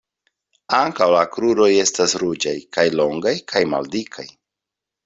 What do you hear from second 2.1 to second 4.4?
ruĝaj kaj longaj kaj maldikaj.